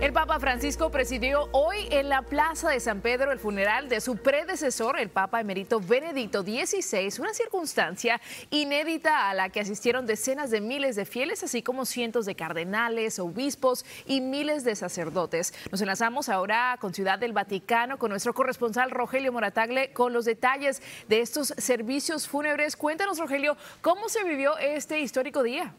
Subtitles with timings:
[0.00, 4.16] El Papa Francisco presidió hoy en la Plaza de San Pedro el funeral de su
[4.16, 10.60] predecesor, el Papa emérito Benedicto XVI, una circunstancia inédita a la que asistieron decenas de
[10.60, 15.52] miles de fieles, así como cientos de cardenales, obispos y miles de sacerdotes.
[15.72, 20.80] Nos enlazamos ahora con Ciudad del Vaticano con nuestro corresponsal Rogelio Moratagle con los detalles
[21.08, 22.76] de estos servicios fúnebres.
[22.76, 25.74] Cuéntanos, Rogelio, ¿cómo se vivió este histórico día?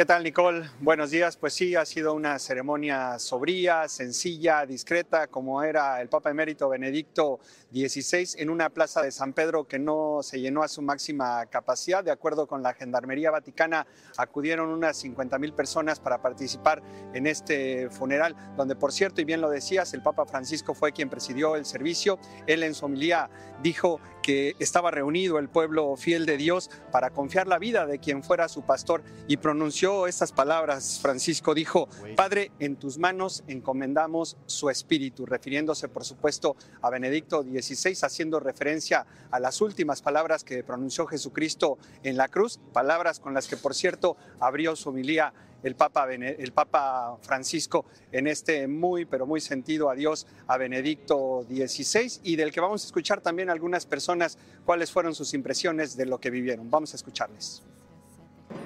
[0.00, 0.62] ¿Qué tal, Nicole?
[0.80, 1.36] Buenos días.
[1.36, 7.38] Pues sí, ha sido una ceremonia sobria, sencilla, discreta, como era el Papa Emérito Benedicto
[7.70, 12.02] XVI, en una plaza de San Pedro que no se llenó a su máxima capacidad.
[12.02, 13.86] De acuerdo con la Gendarmería Vaticana,
[14.16, 16.80] acudieron unas 50 mil personas para participar
[17.12, 21.10] en este funeral, donde, por cierto, y bien lo decías, el Papa Francisco fue quien
[21.10, 22.18] presidió el servicio.
[22.46, 23.28] Él en su homilía
[23.62, 28.22] dijo que estaba reunido el pueblo fiel de Dios para confiar la vida de quien
[28.22, 30.98] fuera su pastor y pronunció estas palabras.
[31.00, 37.96] Francisco dijo, Padre, en tus manos encomendamos su espíritu, refiriéndose por supuesto a Benedicto XVI,
[38.02, 43.48] haciendo referencia a las últimas palabras que pronunció Jesucristo en la cruz, palabras con las
[43.48, 49.26] que por cierto abrió su homilía el Papa, el Papa Francisco en este muy, pero
[49.26, 54.38] muy sentido adiós a Benedicto XVI y del que vamos a escuchar también algunas personas
[54.64, 56.70] cuáles fueron sus impresiones de lo que vivieron.
[56.70, 57.62] Vamos a escucharles.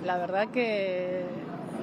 [0.05, 1.23] La verdad que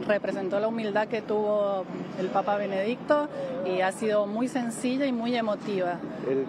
[0.08, 1.86] representó la humildad que tuvo
[2.19, 3.28] el Papa Benedicto
[3.66, 5.97] y ha sido muy sencilla y muy emotiva.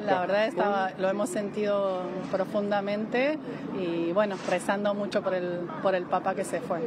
[0.04, 3.38] La verdad estaba, lo hemos sentido profundamente
[3.80, 6.80] y bueno, rezando mucho por el, por el Papa que se fue.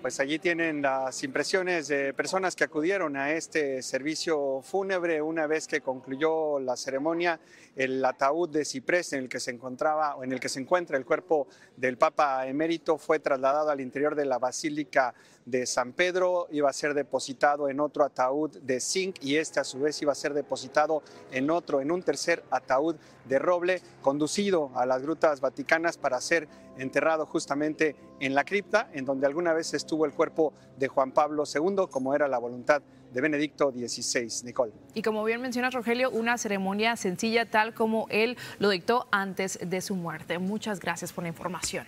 [0.00, 5.66] Pues allí tienen las impresiones de personas que acudieron a este servicio fúnebre una vez
[5.66, 7.40] que concluyó la ceremonia.
[7.74, 10.96] El ataúd de ciprés en el que se encontraba o en el que se encuentra
[10.96, 16.46] el cuerpo del Papa emérito fue trasladado al interior de la Basílica de San Pedro,
[16.50, 20.12] iba a ser depositado en otro ataúd de zinc y este a su vez iba
[20.12, 25.40] a ser depositado en otro, en un tercer ataúd de roble, conducido a las grutas
[25.40, 26.48] vaticanas para ser
[26.78, 31.44] enterrado justamente en la cripta, en donde alguna vez estuvo el cuerpo de Juan Pablo
[31.52, 34.44] II, como era la voluntad de Benedicto XVI.
[34.44, 34.72] Nicole.
[34.94, 39.80] Y como bien menciona Rogelio, una ceremonia sencilla tal como él lo dictó antes de
[39.80, 40.38] su muerte.
[40.38, 41.86] Muchas gracias por la información.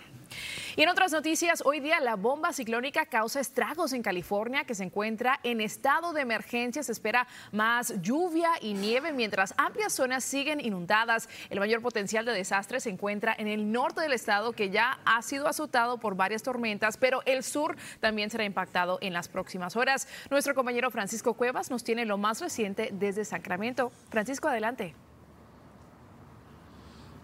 [0.75, 4.83] Y en otras noticias, hoy día la bomba ciclónica causa estragos en California, que se
[4.83, 6.83] encuentra en estado de emergencia.
[6.83, 11.27] Se espera más lluvia y nieve mientras amplias zonas siguen inundadas.
[11.49, 15.21] El mayor potencial de desastre se encuentra en el norte del estado, que ya ha
[15.21, 20.07] sido azotado por varias tormentas, pero el sur también será impactado en las próximas horas.
[20.29, 23.91] Nuestro compañero Francisco Cuevas nos tiene lo más reciente desde Sacramento.
[24.09, 24.95] Francisco, adelante.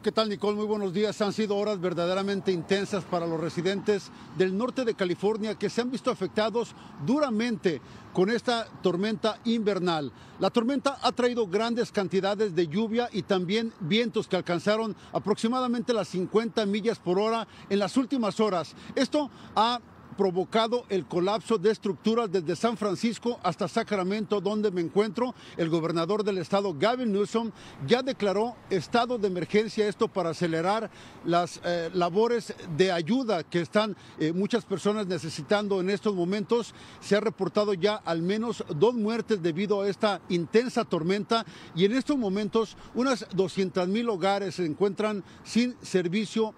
[0.04, 0.56] ¿Qué tal, Nicole?
[0.56, 1.20] Muy buenos días.
[1.22, 5.90] Han sido horas verdaderamente intensas para los residentes del norte de California que se han
[5.90, 7.82] visto afectados duramente
[8.14, 10.12] con esta tormenta invernal.
[10.40, 16.10] La tormenta ha traído grandes cantidades de lluvia y también vientos que alcanzaron aproximadamente las
[16.10, 18.76] 50 millas por hora en las últimas horas.
[18.96, 19.80] Esto ha
[20.18, 25.34] provocado el colapso de estructuras desde San Francisco hasta Sacramento, donde me encuentro.
[25.56, 27.52] El gobernador del estado, Gavin Newsom,
[27.88, 30.90] ya declaró estado de emergencia, esto para acelerar
[31.24, 36.74] las eh, labores de ayuda que están eh, muchas personas necesitando en estos momentos.
[37.00, 41.46] Se ha reportado ya al menos dos muertes debido a esta intensa tormenta
[41.76, 46.54] y en estos momentos unas 200 mil hogares se encuentran sin servicio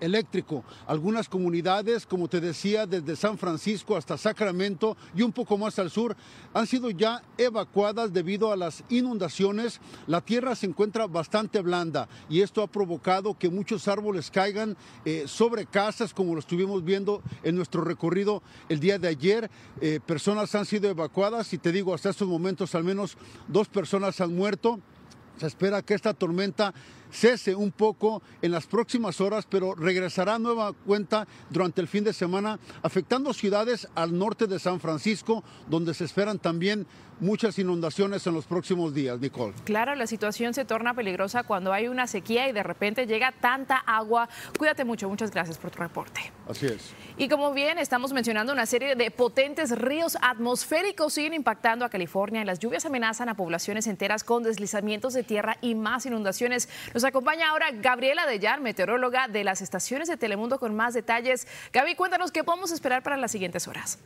[0.00, 0.64] eléctrico.
[0.86, 5.90] Algunas comunidades, como te decía, desde San Francisco hasta Sacramento y un poco más al
[5.90, 6.16] sur,
[6.52, 9.80] han sido ya evacuadas debido a las inundaciones.
[10.06, 15.24] La tierra se encuentra bastante blanda y esto ha provocado que muchos árboles caigan eh,
[15.26, 19.50] sobre casas, como lo estuvimos viendo en nuestro recorrido el día de ayer.
[19.80, 23.16] Eh, personas han sido evacuadas y te digo, hasta estos momentos al menos
[23.48, 24.80] dos personas han muerto.
[25.38, 26.72] Se espera que esta tormenta
[27.14, 32.04] cese un poco en las próximas horas, pero regresará a nueva cuenta durante el fin
[32.04, 36.86] de semana, afectando ciudades al norte de San Francisco, donde se esperan también
[37.20, 39.54] muchas inundaciones en los próximos días, Nicole.
[39.64, 43.76] Claro, la situación se torna peligrosa cuando hay una sequía y de repente llega tanta
[43.76, 44.28] agua.
[44.58, 46.32] Cuídate mucho, muchas gracias por tu reporte.
[46.48, 46.92] Así es.
[47.16, 52.44] Y como bien estamos mencionando, una serie de potentes ríos atmosféricos siguen impactando a California.
[52.44, 56.68] Las lluvias amenazan a poblaciones enteras con deslizamientos de tierra y más inundaciones.
[56.92, 61.46] Nos acompaña ahora Gabriela Dellar, meteoróloga de las estaciones de Telemundo con más detalles.
[61.72, 63.98] Gaby, cuéntanos qué podemos esperar para las siguientes horas.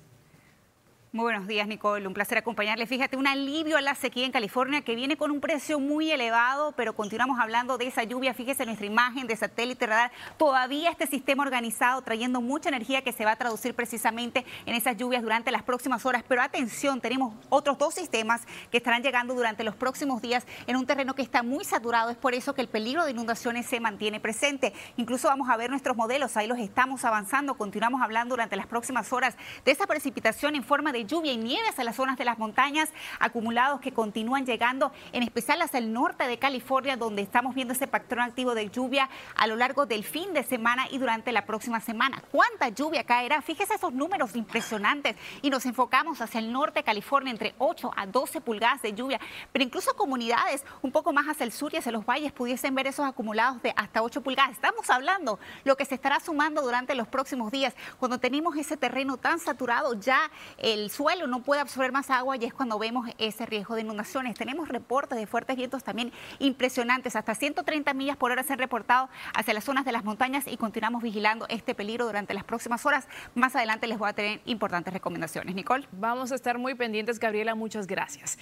[1.11, 2.07] Muy buenos días, Nicole.
[2.07, 2.87] Un placer acompañarle.
[2.87, 6.73] Fíjate, un alivio a la sequía en California que viene con un precio muy elevado,
[6.73, 8.35] pero continuamos hablando de esa lluvia.
[8.35, 10.13] Fíjese nuestra imagen de satélite radar.
[10.37, 14.99] Todavía este sistema organizado trayendo mucha energía que se va a traducir precisamente en esas
[14.99, 16.25] lluvias durante las próximas horas.
[16.29, 20.85] Pero atención, tenemos otros dos sistemas que estarán llegando durante los próximos días en un
[20.85, 22.11] terreno que está muy saturado.
[22.11, 24.75] Es por eso que el peligro de inundaciones se mantiene presente.
[24.99, 26.37] Incluso vamos a ver nuestros modelos.
[26.37, 27.55] Ahí los estamos avanzando.
[27.55, 31.69] Continuamos hablando durante las próximas horas de esa precipitación en forma de lluvia y nieve
[31.69, 36.27] hacia las zonas de las montañas, acumulados que continúan llegando, en especial hacia el norte
[36.27, 40.33] de California, donde estamos viendo ese patrón activo de lluvia a lo largo del fin
[40.33, 42.23] de semana y durante la próxima semana.
[42.31, 43.43] ¿Cuánta lluvia caerá?
[43.43, 48.07] Fíjese esos números impresionantes y nos enfocamos hacia el norte de California entre 8 a
[48.07, 49.21] 12 pulgadas de lluvia,
[49.53, 52.87] pero incluso comunidades un poco más hacia el sur y hacia los valles pudiesen ver
[52.87, 54.53] esos acumulados de hasta 8 pulgadas.
[54.53, 57.75] Estamos hablando lo que se estará sumando durante los próximos días.
[57.99, 62.39] Cuando tenemos ese terreno tan saturado, ya el el suelo no puede absorber más agua
[62.39, 64.39] y es cuando vemos ese riesgo de inundaciones.
[64.39, 69.11] Tenemos reportes de fuertes vientos también impresionantes, hasta 130 millas por hora se han reportado
[69.35, 73.07] hacia las zonas de las montañas y continuamos vigilando este peligro durante las próximas horas.
[73.35, 75.55] Más adelante les voy a tener importantes recomendaciones.
[75.55, 75.87] Nicole.
[75.93, 78.37] Vamos a estar muy pendientes, Gabriela, muchas gracias.